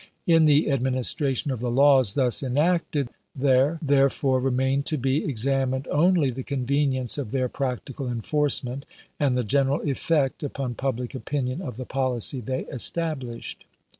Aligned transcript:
In 0.25 0.45
the 0.45 0.71
administration 0.71 1.51
of 1.51 1.59
the 1.59 1.69
laws 1.69 2.15
thus 2.15 2.41
enacted 2.41 3.09
there 3.35 3.77
therefore 3.83 4.39
remained 4.39 4.87
to 4.87 4.97
be 4.97 5.23
examined 5.23 5.87
only 5.91 6.31
the 6.31 6.41
convenience 6.41 7.19
of 7.19 7.29
their 7.29 7.47
practical 7.47 8.07
enforcement 8.07 8.87
and 9.19 9.37
the 9.37 9.43
general 9.43 9.81
effect 9.87 10.41
upon 10.41 10.73
public 10.73 11.13
opinion 11.13 11.61
of 11.61 11.77
the 11.77 11.85
policy 11.85 12.39
they 12.41 12.65
established. 12.65 13.65